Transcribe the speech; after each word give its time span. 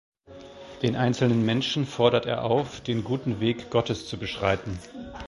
Den 0.81 0.95
einzelnen 0.95 1.45
Menschen 1.45 1.85
fordert 1.85 2.25
er 2.25 2.43
auf, 2.43 2.81
den 2.81 3.03
guten 3.03 3.39
Weg 3.39 3.69
Gottes 3.69 4.07
zu 4.07 4.17
beschreiten. 4.17 4.79